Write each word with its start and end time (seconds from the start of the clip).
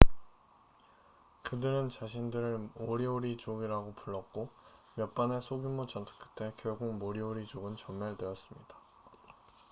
그들은 1.43 1.91
자신들을 1.91 2.69
모리오리족이라고 2.73 3.93
불렀고 3.93 4.49
몇 4.95 5.13
번의 5.13 5.43
소규모 5.43 5.85
전투 5.85 6.11
끝에 6.33 6.51
결국 6.57 6.95
모리오리족은 6.95 7.77
전멸되었습니다 7.77 8.75